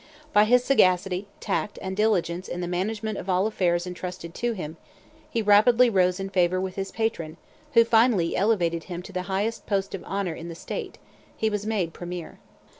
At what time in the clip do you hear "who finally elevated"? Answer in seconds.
7.73-8.85